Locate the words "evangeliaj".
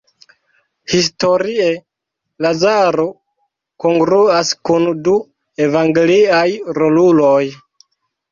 5.69-6.47